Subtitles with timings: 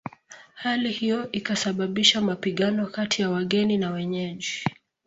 [0.53, 4.63] Hali hiyo ikasababisha mapigano kati ya wageni na wenyeji